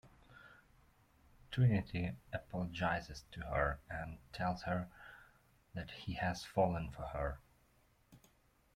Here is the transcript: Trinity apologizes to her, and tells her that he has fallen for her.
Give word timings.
Trinity 1.51 2.13
apologizes 2.33 3.23
to 3.33 3.41
her, 3.41 3.79
and 3.87 4.17
tells 4.33 4.63
her 4.63 4.89
that 5.75 5.91
he 5.91 6.13
has 6.15 6.43
fallen 6.43 6.89
for 6.89 7.03
her. 7.03 7.39